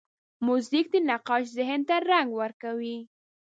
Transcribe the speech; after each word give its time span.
موزیک 0.45 0.85
د 0.91 0.95
نقاش 1.09 1.43
ذهن 1.57 1.81
ته 1.87 1.95
رنګ 2.09 2.29
ورکوي. 2.41 2.97